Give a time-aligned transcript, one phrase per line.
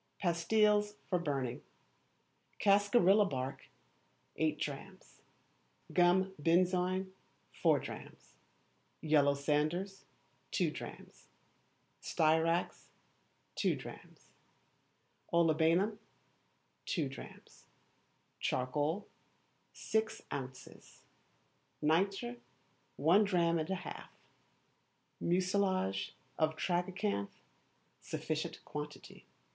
[0.19, 1.61] Pastilles for Burning.
[2.59, 3.67] Cascarilla bark,
[4.35, 5.21] eight drachms;
[5.93, 7.11] gum benzoin,
[7.53, 8.33] four drachms;
[9.01, 10.05] yellow sanders,
[10.49, 11.27] two drachms;
[12.01, 12.85] styrax,
[13.53, 14.29] two drachms;
[15.31, 15.99] olibanum,
[16.87, 17.65] two drachms;
[18.39, 19.07] charcoal,
[19.71, 21.03] six ounces;
[21.79, 22.37] nitre,
[22.95, 24.09] one drachm and a half;
[25.19, 27.37] mucilage of tragacanth,
[27.99, 29.27] sufficient quantity.